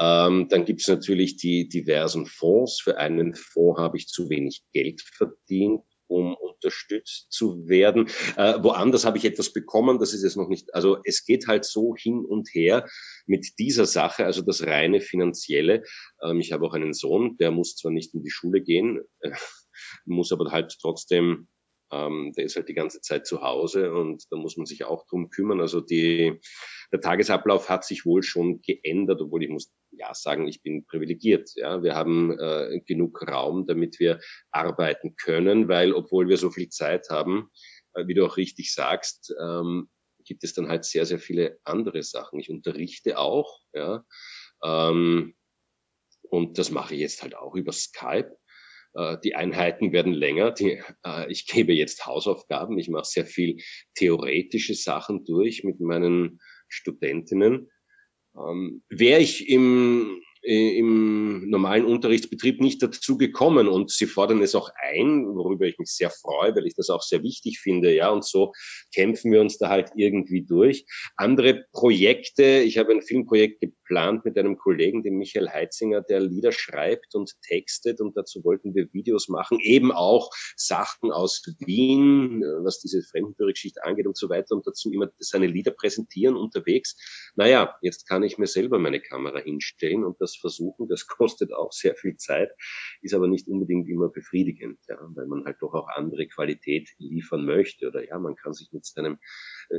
Ähm, 0.00 0.48
dann 0.48 0.64
gibt 0.64 0.80
es 0.80 0.88
natürlich 0.88 1.36
die 1.36 1.68
diversen 1.68 2.24
Fonds. 2.24 2.80
Für 2.80 2.96
einen 2.96 3.34
Fonds 3.34 3.78
habe 3.78 3.98
ich 3.98 4.08
zu 4.08 4.30
wenig 4.30 4.62
Geld 4.72 5.02
verdient 5.02 5.82
um 6.06 6.36
unterstützt 6.54 7.26
zu 7.30 7.68
werden. 7.68 8.08
Äh, 8.36 8.54
woanders 8.62 9.04
habe 9.04 9.18
ich 9.18 9.24
etwas 9.24 9.52
bekommen, 9.52 9.98
das 9.98 10.12
ist 10.12 10.22
jetzt 10.22 10.36
noch 10.36 10.48
nicht, 10.48 10.74
also 10.74 10.98
es 11.04 11.24
geht 11.24 11.46
halt 11.46 11.64
so 11.64 11.94
hin 11.96 12.24
und 12.24 12.48
her 12.52 12.86
mit 13.26 13.58
dieser 13.58 13.86
Sache, 13.86 14.24
also 14.24 14.42
das 14.42 14.66
reine 14.66 15.00
finanzielle. 15.00 15.82
Ähm, 16.22 16.40
ich 16.40 16.52
habe 16.52 16.66
auch 16.66 16.74
einen 16.74 16.94
Sohn, 16.94 17.36
der 17.38 17.50
muss 17.50 17.76
zwar 17.76 17.92
nicht 17.92 18.14
in 18.14 18.22
die 18.22 18.30
Schule 18.30 18.62
gehen, 18.62 19.00
äh, 19.20 19.30
muss 20.04 20.32
aber 20.32 20.50
halt 20.50 20.76
trotzdem 20.80 21.48
ähm, 21.92 22.32
der 22.36 22.44
ist 22.44 22.56
halt 22.56 22.68
die 22.68 22.74
ganze 22.74 23.00
Zeit 23.00 23.26
zu 23.26 23.42
Hause 23.42 23.92
und 23.92 24.24
da 24.30 24.36
muss 24.36 24.56
man 24.56 24.66
sich 24.66 24.84
auch 24.84 25.06
drum 25.06 25.30
kümmern. 25.30 25.60
Also 25.60 25.80
die, 25.80 26.40
der 26.92 27.00
Tagesablauf 27.00 27.68
hat 27.68 27.84
sich 27.84 28.04
wohl 28.04 28.22
schon 28.22 28.60
geändert, 28.62 29.20
obwohl 29.20 29.44
ich 29.44 29.50
muss 29.50 29.72
ja 29.96 30.14
sagen, 30.14 30.48
ich 30.48 30.62
bin 30.62 30.86
privilegiert. 30.86 31.50
Ja, 31.56 31.82
wir 31.82 31.94
haben 31.94 32.38
äh, 32.38 32.80
genug 32.86 33.26
Raum, 33.26 33.66
damit 33.66 33.98
wir 33.98 34.20
arbeiten 34.50 35.16
können, 35.16 35.68
weil 35.68 35.92
obwohl 35.92 36.28
wir 36.28 36.36
so 36.36 36.50
viel 36.50 36.68
Zeit 36.68 37.08
haben, 37.10 37.50
äh, 37.94 38.06
wie 38.06 38.14
du 38.14 38.26
auch 38.26 38.36
richtig 38.36 38.72
sagst, 38.72 39.34
ähm, 39.40 39.88
gibt 40.24 40.44
es 40.44 40.54
dann 40.54 40.68
halt 40.68 40.84
sehr 40.84 41.06
sehr 41.06 41.18
viele 41.18 41.58
andere 41.64 42.02
Sachen. 42.02 42.40
Ich 42.40 42.50
unterrichte 42.50 43.18
auch, 43.18 43.60
ja. 43.72 44.04
Ähm, 44.62 45.34
und 46.22 46.58
das 46.58 46.70
mache 46.70 46.94
ich 46.94 47.00
jetzt 47.00 47.22
halt 47.22 47.36
auch 47.36 47.54
über 47.54 47.72
Skype. 47.72 48.36
Äh, 48.94 49.18
die 49.22 49.34
Einheiten 49.34 49.92
werden 49.92 50.12
länger. 50.12 50.52
Die, 50.52 50.82
äh, 51.04 51.30
ich 51.30 51.46
gebe 51.46 51.72
jetzt 51.72 52.06
Hausaufgaben. 52.06 52.78
Ich 52.78 52.88
mache 52.88 53.04
sehr 53.04 53.26
viel 53.26 53.58
theoretische 53.94 54.74
Sachen 54.74 55.24
durch 55.24 55.64
mit 55.64 55.80
meinen 55.80 56.40
Studentinnen. 56.68 57.70
Ähm, 58.36 58.82
Wäre 58.88 59.20
ich 59.20 59.48
im 59.48 60.20
äh, 60.44 60.78
im 60.78 61.48
normalen 61.48 61.86
Unterrichtsbetrieb 61.86 62.60
nicht 62.60 62.82
dazu 62.82 63.16
gekommen 63.16 63.66
und 63.66 63.90
sie 63.90 64.04
fordern 64.04 64.42
es 64.42 64.54
auch 64.54 64.68
ein, 64.92 65.24
worüber 65.26 65.64
ich 65.64 65.78
mich 65.78 65.88
sehr 65.90 66.10
freue, 66.10 66.54
weil 66.54 66.66
ich 66.66 66.74
das 66.74 66.90
auch 66.90 67.00
sehr 67.00 67.22
wichtig 67.22 67.60
finde, 67.60 67.94
ja, 67.94 68.10
und 68.10 68.26
so 68.26 68.52
kämpfen 68.94 69.32
wir 69.32 69.40
uns 69.40 69.56
da 69.56 69.70
halt 69.70 69.92
irgendwie 69.96 70.42
durch. 70.42 70.84
Andere 71.16 71.64
Projekte, 71.72 72.60
ich 72.60 72.76
habe 72.76 72.92
ein 72.92 73.00
Filmprojekt 73.00 73.60
geplant 73.84 74.24
mit 74.24 74.38
einem 74.38 74.56
Kollegen, 74.56 75.02
dem 75.02 75.18
Michael 75.18 75.48
Heitzinger, 75.48 76.00
der 76.00 76.20
Lieder 76.20 76.52
schreibt 76.52 77.14
und 77.14 77.32
textet 77.42 78.00
und 78.00 78.16
dazu 78.16 78.42
wollten 78.44 78.74
wir 78.74 78.92
Videos 78.92 79.28
machen, 79.28 79.58
eben 79.60 79.92
auch 79.92 80.30
Sachen 80.56 81.12
aus 81.12 81.42
Wien, 81.58 82.42
was 82.62 82.80
diese 82.80 83.02
Fremdenführergeschichte 83.02 83.84
angeht 83.84 84.06
und 84.06 84.16
so 84.16 84.28
weiter 84.28 84.54
und 84.54 84.66
dazu 84.66 84.90
immer 84.92 85.10
seine 85.18 85.46
Lieder 85.46 85.70
präsentieren 85.70 86.36
unterwegs. 86.36 86.96
Naja, 87.36 87.76
jetzt 87.82 88.08
kann 88.08 88.22
ich 88.22 88.38
mir 88.38 88.46
selber 88.46 88.78
meine 88.78 89.00
Kamera 89.00 89.38
hinstellen 89.38 90.04
und 90.04 90.20
das 90.20 90.36
versuchen. 90.36 90.88
Das 90.88 91.06
kostet 91.06 91.52
auch 91.52 91.72
sehr 91.72 91.94
viel 91.94 92.16
Zeit, 92.16 92.50
ist 93.02 93.14
aber 93.14 93.28
nicht 93.28 93.48
unbedingt 93.48 93.88
immer 93.88 94.08
befriedigend, 94.08 94.78
ja, 94.88 94.96
weil 95.14 95.26
man 95.26 95.44
halt 95.44 95.56
doch 95.60 95.74
auch 95.74 95.88
andere 95.88 96.26
Qualität 96.26 96.88
liefern 96.98 97.44
möchte. 97.44 97.88
Oder 97.88 98.06
ja, 98.06 98.18
man 98.18 98.36
kann 98.36 98.52
sich 98.52 98.72
mit 98.72 98.84
seinem 98.84 99.14
äh, 99.14 99.16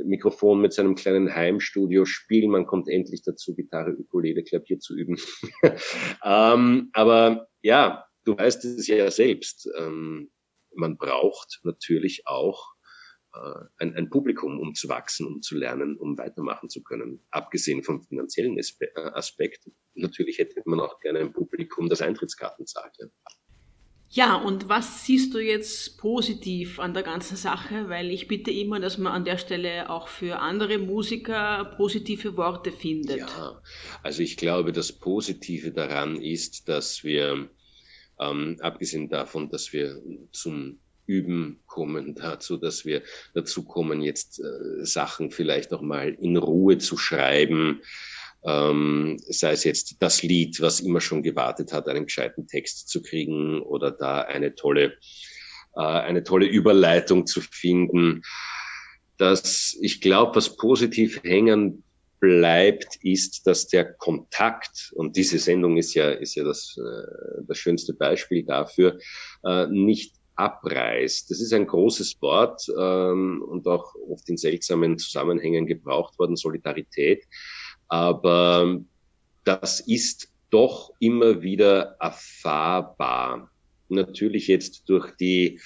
Mikrofon, 0.04 0.60
mit 0.60 0.72
seinem 0.72 0.94
kleinen 0.94 1.34
Heimstudio 1.34 2.04
spielen. 2.04 2.50
Man 2.50 2.66
kommt 2.66 2.88
endlich 2.88 3.22
dazu, 3.22 3.54
Gitarre, 3.54 3.96
Ukulele, 3.96 4.42
Klavier 4.42 4.78
zu 4.78 4.96
üben. 4.96 5.16
ähm, 6.24 6.90
aber 6.92 7.48
ja, 7.62 8.06
du 8.24 8.36
weißt 8.36 8.64
es 8.64 8.86
ja 8.86 9.10
selbst. 9.10 9.68
Ähm, 9.78 10.30
man 10.74 10.96
braucht 10.98 11.60
natürlich 11.62 12.26
auch 12.26 12.76
äh, 13.34 13.64
ein, 13.78 13.94
ein 13.94 14.10
Publikum, 14.10 14.60
um 14.60 14.74
zu 14.74 14.88
wachsen, 14.88 15.26
um 15.26 15.42
zu 15.42 15.56
lernen, 15.56 15.96
um 15.96 16.18
weitermachen 16.18 16.68
zu 16.68 16.82
können. 16.82 17.26
Abgesehen 17.30 17.82
vom 17.82 18.02
finanziellen 18.02 18.58
äh, 18.58 18.86
Aspekt. 18.96 19.70
Natürlich 19.94 20.38
hätte 20.38 20.60
man 20.64 20.80
auch 20.80 20.98
gerne 21.00 21.20
ein 21.20 21.32
Publikum, 21.32 21.88
das 21.88 22.02
Eintrittskarten 22.02 22.66
zahlt. 22.66 22.94
Ja. 22.98 23.06
Ja, 24.16 24.36
und 24.36 24.70
was 24.70 25.04
siehst 25.04 25.34
du 25.34 25.38
jetzt 25.38 25.98
positiv 25.98 26.80
an 26.80 26.94
der 26.94 27.02
ganzen 27.02 27.36
Sache? 27.36 27.90
Weil 27.90 28.10
ich 28.10 28.28
bitte 28.28 28.50
immer, 28.50 28.80
dass 28.80 28.96
man 28.96 29.12
an 29.12 29.26
der 29.26 29.36
Stelle 29.36 29.90
auch 29.90 30.08
für 30.08 30.38
andere 30.38 30.78
Musiker 30.78 31.74
positive 31.76 32.34
Worte 32.38 32.72
findet. 32.72 33.18
Ja, 33.18 33.60
also 34.02 34.22
ich 34.22 34.38
glaube, 34.38 34.72
das 34.72 34.90
Positive 34.90 35.70
daran 35.70 36.16
ist, 36.16 36.66
dass 36.66 37.04
wir, 37.04 37.50
ähm, 38.18 38.56
abgesehen 38.60 39.10
davon, 39.10 39.50
dass 39.50 39.74
wir 39.74 40.00
zum 40.32 40.78
Üben 41.04 41.60
kommen, 41.66 42.14
dazu, 42.18 42.56
dass 42.56 42.86
wir 42.86 43.02
dazu 43.34 43.66
kommen, 43.66 44.00
jetzt 44.00 44.40
äh, 44.40 44.82
Sachen 44.82 45.30
vielleicht 45.30 45.74
auch 45.74 45.82
mal 45.82 46.14
in 46.14 46.38
Ruhe 46.38 46.78
zu 46.78 46.96
schreiben, 46.96 47.82
ähm, 48.44 49.16
sei 49.28 49.52
es 49.52 49.64
jetzt 49.64 49.96
das 50.00 50.22
Lied, 50.22 50.60
was 50.60 50.80
immer 50.80 51.00
schon 51.00 51.22
gewartet 51.22 51.72
hat, 51.72 51.88
einen 51.88 52.06
gescheiten 52.06 52.46
Text 52.46 52.88
zu 52.88 53.02
kriegen 53.02 53.62
oder 53.62 53.90
da 53.90 54.22
eine 54.22 54.54
tolle, 54.54 54.94
äh, 55.74 55.80
eine 55.80 56.22
tolle 56.22 56.46
Überleitung 56.46 57.26
zu 57.26 57.40
finden. 57.40 58.22
Dass 59.18 59.76
ich 59.80 60.00
glaube, 60.00 60.36
was 60.36 60.56
positiv 60.56 61.22
hängen 61.24 61.82
bleibt, 62.20 62.96
ist, 63.02 63.46
dass 63.46 63.68
der 63.68 63.92
Kontakt, 63.94 64.92
und 64.94 65.16
diese 65.16 65.38
Sendung 65.38 65.76
ist 65.76 65.94
ja, 65.94 66.10
ist 66.10 66.34
ja 66.34 66.44
das, 66.44 66.76
äh, 66.78 67.42
das 67.46 67.58
schönste 67.58 67.94
Beispiel 67.94 68.42
dafür, 68.44 68.98
äh, 69.44 69.66
nicht 69.66 70.14
abreißt. 70.36 71.30
Das 71.30 71.40
ist 71.40 71.52
ein 71.52 71.66
großes 71.66 72.20
Wort 72.20 72.62
ähm, 72.78 73.42
und 73.42 73.66
auch 73.66 73.94
oft 74.08 74.28
in 74.28 74.36
seltsamen 74.36 74.98
Zusammenhängen 74.98 75.66
gebraucht 75.66 76.18
worden, 76.18 76.36
Solidarität. 76.36 77.24
Aber 77.88 78.80
das 79.44 79.80
ist 79.80 80.28
doch 80.50 80.92
immer 81.00 81.42
wieder 81.42 81.96
erfahrbar. 82.00 83.50
Natürlich 83.88 84.48
jetzt 84.48 84.88
durch 84.88 85.12
die 85.16 85.60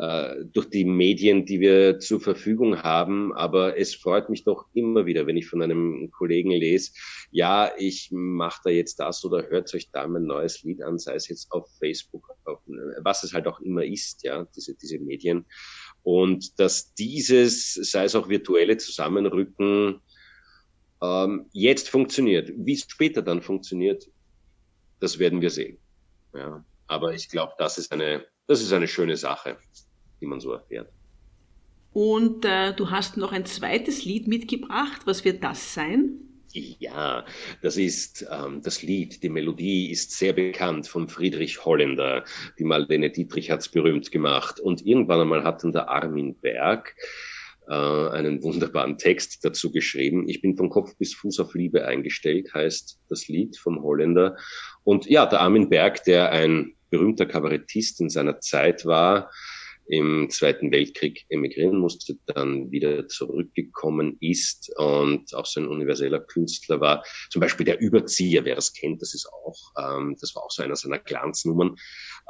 äh, 0.00 0.46
durch 0.46 0.70
die 0.70 0.86
Medien, 0.86 1.44
die 1.44 1.60
wir 1.60 1.98
zur 1.98 2.22
Verfügung 2.22 2.82
haben. 2.82 3.34
Aber 3.34 3.76
es 3.76 3.94
freut 3.94 4.30
mich 4.30 4.44
doch 4.44 4.64
immer 4.72 5.04
wieder, 5.04 5.26
wenn 5.26 5.36
ich 5.36 5.46
von 5.46 5.60
einem 5.60 6.10
Kollegen 6.10 6.52
lese, 6.52 6.92
ja, 7.30 7.70
ich 7.76 8.08
mache 8.10 8.62
da 8.64 8.70
jetzt 8.70 8.98
das 8.98 9.22
oder 9.26 9.46
hört 9.50 9.74
euch 9.74 9.90
da 9.90 10.08
mein 10.08 10.24
neues 10.24 10.62
Lied 10.62 10.80
an, 10.82 10.98
sei 10.98 11.16
es 11.16 11.28
jetzt 11.28 11.52
auf 11.52 11.68
Facebook, 11.78 12.30
auf, 12.44 12.60
was 13.02 13.24
es 13.24 13.34
halt 13.34 13.46
auch 13.46 13.60
immer 13.60 13.84
ist, 13.84 14.22
ja, 14.22 14.46
diese, 14.56 14.74
diese 14.74 14.98
Medien. 14.98 15.44
Und 16.02 16.58
dass 16.58 16.94
dieses, 16.94 17.74
sei 17.74 18.04
es 18.04 18.14
auch 18.14 18.30
virtuelle 18.30 18.78
Zusammenrücken, 18.78 20.00
ähm, 21.02 21.46
jetzt 21.52 21.88
funktioniert. 21.88 22.52
Wie 22.56 22.74
es 22.74 22.86
später 22.88 23.22
dann 23.22 23.42
funktioniert, 23.42 24.08
das 25.00 25.18
werden 25.18 25.40
wir 25.40 25.50
sehen. 25.50 25.78
Ja. 26.34 26.64
Aber 26.86 27.14
ich 27.14 27.28
glaube, 27.28 27.54
das 27.58 27.78
ist 27.78 27.92
eine, 27.92 28.24
das 28.46 28.60
ist 28.60 28.72
eine 28.72 28.88
schöne 28.88 29.16
Sache 29.16 29.56
die 30.20 30.26
man 30.26 30.40
so 30.40 30.52
erfährt. 30.52 30.90
Und 31.92 32.44
äh, 32.44 32.72
du 32.74 32.90
hast 32.90 33.16
noch 33.16 33.32
ein 33.32 33.46
zweites 33.46 34.04
Lied 34.04 34.28
mitgebracht. 34.28 35.02
Was 35.06 35.24
wird 35.24 35.42
das 35.42 35.74
sein? 35.74 36.20
Ja, 36.52 37.24
das 37.62 37.76
ist 37.76 38.26
ähm, 38.30 38.60
das 38.62 38.82
Lied, 38.82 39.22
die 39.22 39.28
Melodie 39.28 39.90
ist 39.90 40.12
sehr 40.12 40.32
bekannt 40.32 40.88
von 40.88 41.08
Friedrich 41.08 41.64
Holländer. 41.64 42.24
Die 42.58 42.64
Marlene 42.64 43.10
Dietrich 43.10 43.50
hat's 43.50 43.68
berühmt 43.68 44.10
gemacht. 44.10 44.58
Und 44.58 44.84
irgendwann 44.84 45.20
einmal 45.20 45.44
hat 45.44 45.62
dann 45.62 45.72
der 45.72 45.88
Armin 45.88 46.34
Berg 46.34 46.94
äh, 47.70 48.08
einen 48.10 48.42
wunderbaren 48.42 48.98
Text 48.98 49.44
dazu 49.44 49.70
geschrieben. 49.70 50.28
Ich 50.28 50.42
bin 50.42 50.56
von 50.56 50.70
Kopf 50.70 50.96
bis 50.98 51.14
Fuß 51.14 51.38
auf 51.38 51.54
Liebe 51.54 51.86
eingestellt, 51.86 52.52
heißt 52.52 52.98
das 53.08 53.28
Lied 53.28 53.56
vom 53.56 53.82
Holländer. 53.82 54.36
Und 54.82 55.06
ja, 55.06 55.24
der 55.24 55.40
Armin 55.40 55.70
Berg, 55.70 56.02
der 56.04 56.32
ein 56.32 56.74
berühmter 56.90 57.26
Kabarettist 57.26 58.00
in 58.00 58.10
seiner 58.10 58.40
Zeit 58.40 58.84
war, 58.84 59.30
im 59.86 60.30
Zweiten 60.30 60.70
Weltkrieg 60.70 61.24
emigrieren 61.28 61.78
musste, 61.78 62.16
dann 62.26 62.70
wieder 62.70 63.08
zurückgekommen 63.08 64.16
ist 64.20 64.72
und 64.76 65.34
auch 65.34 65.46
so 65.46 65.60
ein 65.60 65.66
universeller 65.66 66.20
Künstler 66.20 66.80
war. 66.80 67.04
Zum 67.30 67.40
Beispiel 67.40 67.66
der 67.66 67.80
Überzieher, 67.80 68.44
wer 68.44 68.54
das 68.54 68.72
kennt, 68.72 69.02
das 69.02 69.14
ist 69.14 69.28
auch, 69.28 69.58
ähm, 69.78 70.16
das 70.20 70.34
war 70.34 70.44
auch 70.44 70.50
so 70.50 70.62
einer 70.62 70.76
seiner 70.76 70.98
Glanznummern. 70.98 71.76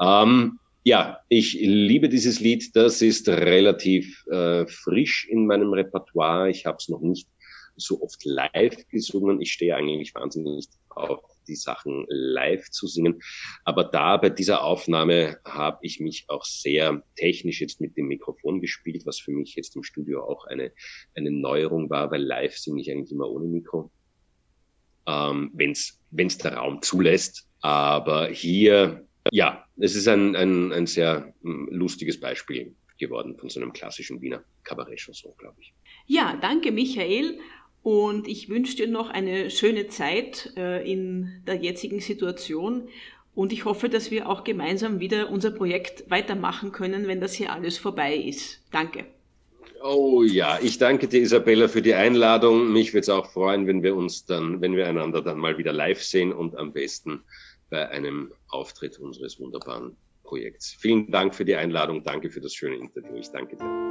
Ähm, 0.00 0.58
ja, 0.82 1.18
ich 1.28 1.54
liebe 1.54 2.08
dieses 2.08 2.40
Lied. 2.40 2.74
Das 2.74 3.02
ist 3.02 3.28
relativ 3.28 4.24
äh, 4.28 4.66
frisch 4.66 5.28
in 5.28 5.46
meinem 5.46 5.72
Repertoire. 5.72 6.50
Ich 6.50 6.66
habe 6.66 6.78
es 6.78 6.88
noch 6.88 7.00
nicht 7.00 7.28
so 7.76 8.02
oft 8.02 8.24
live 8.24 8.88
gesungen. 8.88 9.40
Ich 9.40 9.52
stehe 9.52 9.76
eigentlich 9.76 10.14
wahnsinnig 10.14 10.68
auf 10.90 11.20
die 11.46 11.56
Sachen 11.56 12.06
live 12.08 12.70
zu 12.70 12.86
singen. 12.86 13.20
Aber 13.64 13.84
da 13.84 14.16
bei 14.16 14.30
dieser 14.30 14.62
Aufnahme 14.62 15.38
habe 15.44 15.78
ich 15.82 16.00
mich 16.00 16.24
auch 16.28 16.44
sehr 16.44 17.02
technisch 17.16 17.60
jetzt 17.60 17.80
mit 17.80 17.96
dem 17.96 18.08
Mikrofon 18.08 18.60
gespielt, 18.60 19.04
was 19.06 19.18
für 19.18 19.32
mich 19.32 19.54
jetzt 19.56 19.76
im 19.76 19.82
Studio 19.82 20.24
auch 20.24 20.46
eine, 20.46 20.72
eine 21.14 21.30
Neuerung 21.30 21.90
war, 21.90 22.10
weil 22.10 22.22
live 22.22 22.56
singe 22.56 22.80
ich 22.80 22.90
eigentlich 22.90 23.12
immer 23.12 23.28
ohne 23.28 23.46
Mikro. 23.46 23.90
Ähm, 25.06 25.50
Wenn 25.54 25.72
es 25.72 26.38
der 26.38 26.54
Raum 26.54 26.82
zulässt. 26.82 27.46
Aber 27.62 28.28
hier, 28.28 29.06
ja, 29.30 29.64
es 29.78 29.94
ist 29.94 30.08
ein, 30.08 30.36
ein, 30.36 30.72
ein 30.72 30.86
sehr 30.86 31.32
hm, 31.42 31.68
lustiges 31.70 32.18
Beispiel 32.18 32.74
geworden 32.98 33.36
von 33.36 33.48
so 33.48 33.60
einem 33.60 33.72
klassischen 33.72 34.20
Wiener 34.20 34.42
Kabarett-Chanson, 34.64 35.32
glaube 35.38 35.56
ich. 35.60 35.72
Ja, 36.06 36.38
danke 36.40 36.70
Michael. 36.70 37.38
Und 37.82 38.28
ich 38.28 38.48
wünsche 38.50 38.76
dir 38.76 38.88
noch 38.88 39.08
eine 39.08 39.50
schöne 39.50 39.88
Zeit 39.88 40.52
äh, 40.56 40.90
in 40.90 41.42
der 41.46 41.56
jetzigen 41.56 42.00
Situation. 42.00 42.88
Und 43.34 43.52
ich 43.52 43.64
hoffe, 43.64 43.88
dass 43.88 44.10
wir 44.10 44.28
auch 44.28 44.44
gemeinsam 44.44 45.00
wieder 45.00 45.30
unser 45.30 45.50
Projekt 45.50 46.10
weitermachen 46.10 46.72
können, 46.72 47.06
wenn 47.06 47.20
das 47.20 47.32
hier 47.32 47.52
alles 47.52 47.78
vorbei 47.78 48.16
ist. 48.16 48.60
Danke. 48.70 49.06
Oh 49.82 50.22
ja, 50.22 50.58
ich 50.60 50.76
danke 50.76 51.08
dir, 51.08 51.22
Isabella, 51.22 51.66
für 51.66 51.80
die 51.80 51.94
Einladung. 51.94 52.70
Mich 52.70 52.92
würde 52.92 53.00
es 53.00 53.08
auch 53.08 53.30
freuen, 53.30 53.66
wenn 53.66 53.82
wir 53.82 53.96
uns 53.96 54.26
dann, 54.26 54.60
wenn 54.60 54.76
wir 54.76 54.86
einander 54.86 55.22
dann 55.22 55.38
mal 55.38 55.56
wieder 55.56 55.72
live 55.72 56.02
sehen 56.02 56.34
und 56.34 56.54
am 56.58 56.74
besten 56.74 57.22
bei 57.70 57.88
einem 57.88 58.32
Auftritt 58.48 58.98
unseres 58.98 59.40
wunderbaren 59.40 59.96
Projekts. 60.24 60.76
Vielen 60.78 61.10
Dank 61.10 61.34
für 61.34 61.44
die 61.44 61.56
Einladung. 61.56 62.04
Danke 62.04 62.30
für 62.30 62.40
das 62.40 62.54
schöne 62.54 62.76
Interview. 62.76 63.16
Ich 63.16 63.30
danke 63.30 63.56
dir. 63.56 63.90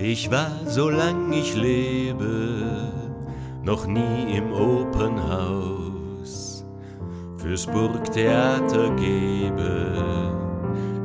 Ich 0.00 0.30
war, 0.30 0.52
solang 0.66 1.32
ich 1.32 1.56
lebe, 1.56 2.92
noch 3.64 3.84
nie 3.86 4.36
im 4.36 4.52
Opernhaus. 4.52 6.64
Fürs 7.36 7.66
Burgtheater 7.66 8.94
gebe 8.94 10.32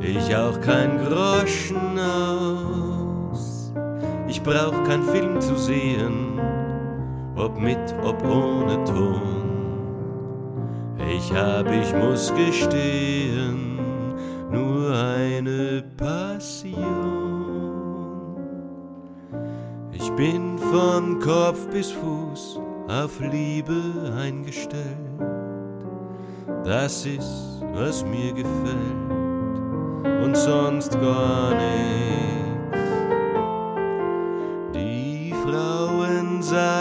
ich 0.00 0.36
auch 0.36 0.60
kein 0.60 0.98
Groschen 0.98 1.98
aus. 1.98 2.93
Ich 4.46 4.50
brauch 4.50 4.84
kein 4.84 5.02
Film 5.02 5.40
zu 5.40 5.56
sehen, 5.56 6.38
ob 7.34 7.58
mit, 7.58 7.78
ob 8.04 8.22
ohne 8.26 8.84
Ton. 8.84 9.22
Ich 11.10 11.32
hab, 11.32 11.66
ich 11.72 11.94
muss 11.94 12.30
gestehen, 12.34 13.78
nur 14.50 14.94
eine 14.94 15.82
Passion. 15.96 16.76
Ich 19.92 20.12
bin 20.12 20.58
von 20.58 21.20
Kopf 21.20 21.66
bis 21.70 21.90
Fuß 21.92 22.60
auf 22.88 23.18
Liebe 23.20 24.12
eingestellt. 24.14 24.74
Das 26.64 27.06
ist, 27.06 27.62
was 27.72 28.04
mir 28.04 28.34
gefällt 28.34 29.10
und 30.22 30.36
sonst 30.36 30.92
gar 31.00 31.54
nichts. 31.54 32.23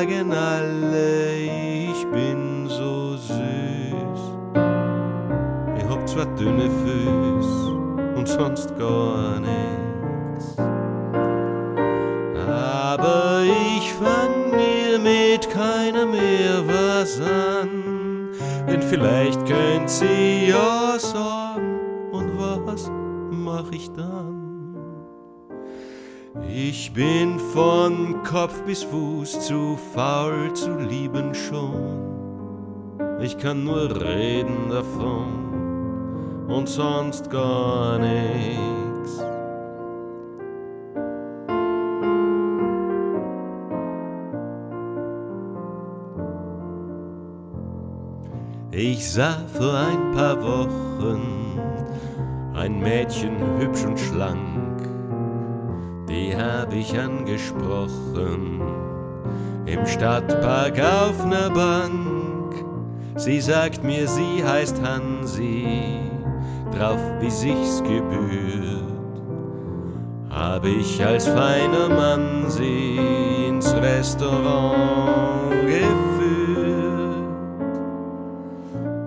Sagen 0.03 0.33
alle, 0.33 1.35
ich 1.35 2.05
bin 2.11 2.67
so 2.67 3.15
süß. 3.15 4.21
Ich 5.77 5.89
hab 5.89 6.07
zwar 6.07 6.25
dünne 6.35 6.69
Füße 6.83 7.71
und 8.17 8.27
sonst 8.27 8.77
gar 8.77 9.39
nichts. 9.39 10.57
was 16.67 17.19
an, 17.19 18.29
denn 18.67 18.81
vielleicht 18.81 19.45
könnt 19.45 19.89
sie 19.89 20.49
ja 20.49 20.82
Ich 26.85 26.91
bin 26.91 27.39
von 27.39 28.23
Kopf 28.23 28.61
bis 28.63 28.83
Fuß 28.83 29.47
zu 29.47 29.79
faul 29.93 30.51
zu 30.53 30.77
lieben 30.77 31.33
schon. 31.33 32.99
Ich 33.21 33.37
kann 33.37 33.63
nur 33.63 34.01
reden 34.01 34.69
davon 34.69 36.45
und 36.49 36.67
sonst 36.67 37.29
gar 37.29 37.97
nichts. 37.99 39.23
Ich 48.71 49.09
sah 49.09 49.37
vor 49.57 49.73
ein 49.73 50.11
paar 50.11 50.43
Wochen 50.43 51.61
ein 52.53 52.77
Mädchen 52.81 53.37
hübsch 53.57 53.85
und 53.85 53.97
schlank, 53.97 54.72
die 56.33 56.41
hab 56.41 56.73
ich 56.73 56.97
angesprochen 56.99 58.61
im 59.65 59.85
Stadtpark 59.85 60.79
auf 60.79 61.25
ner 61.25 61.49
Bank. 61.49 62.65
Sie 63.15 63.39
sagt 63.39 63.83
mir, 63.83 64.07
sie 64.07 64.43
heißt 64.43 64.81
Hansi, 64.81 65.99
drauf 66.75 66.99
wie 67.19 67.29
sich's 67.29 67.81
gebührt. 67.83 68.83
Hab 70.29 70.65
ich 70.65 71.05
als 71.05 71.27
feiner 71.27 71.89
Mann 71.89 72.49
sie 72.49 72.97
ins 73.47 73.73
Restaurant 73.75 75.51
geführt. 75.67 77.27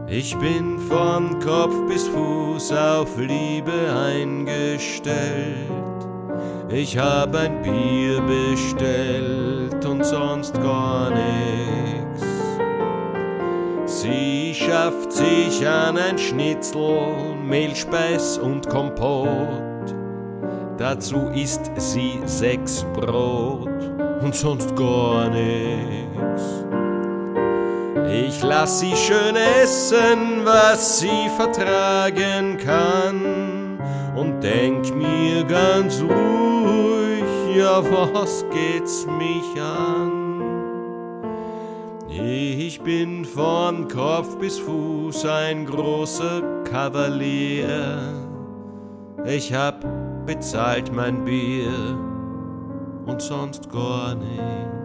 Ich 0.09 0.37
bin 0.39 0.79
von 0.79 1.41
Kopf 1.41 1.75
bis 1.89 2.07
Fuß 2.09 2.73
auf 2.73 3.19
Liebe 3.19 3.73
eingestellt. 4.07 5.86
Ich 6.68 6.98
hab 6.98 7.35
ein 7.37 7.62
Bier 7.62 8.20
bestellt 8.22 9.85
und 9.85 10.05
sonst 10.05 10.52
gar 10.55 11.11
nix. 11.11 12.22
Sie 13.85 14.52
schafft 14.52 15.12
sich 15.12 15.66
an 15.66 15.96
ein 15.96 16.18
Schnitzel, 16.18 17.37
Mehlspeis 17.40 18.38
und 18.38 18.68
Kompott. 18.68 19.94
Dazu 20.76 21.29
isst 21.35 21.70
sie 21.76 22.20
sechs 22.24 22.85
Brot 22.94 23.68
und 24.20 24.35
sonst 24.35 24.74
gar 24.74 25.31
nix. 25.31 26.42
Ich 28.11 28.42
lass 28.42 28.81
sie 28.81 28.96
schön 28.96 29.37
essen, 29.62 30.44
was 30.44 30.98
sie 30.98 31.29
vertragen 31.37 32.59
kann. 32.59 33.56
Und 34.16 34.40
denk 34.42 34.94
mir 34.94 35.44
ganz 35.44 36.00
ruhig, 36.00 37.57
ja, 37.57 37.83
was 38.14 38.44
geht's 38.50 39.07
mich 39.07 39.61
an? 39.61 40.26
Ich 42.09 42.81
bin 42.81 43.26
von 43.26 43.88
Kopf 43.88 44.38
bis 44.38 44.59
Fuß 44.59 45.26
ein 45.26 45.66
großer 45.66 46.62
Kavalier. 46.64 47.98
Ich 49.26 49.52
hab 49.52 49.85
bezahlt 50.24 50.92
mein 50.94 51.24
Bier 51.24 51.98
und 53.05 53.20
sonst 53.20 53.70
gar 53.70 54.14
nichts. 54.14 54.76